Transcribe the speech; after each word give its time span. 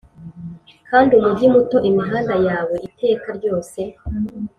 kandi, 0.89 1.11
umujyi 1.19 1.47
muto, 1.55 1.77
imihanda 1.89 2.35
yawe 2.47 2.75
iteka 2.87 3.27
ryose 3.37 3.79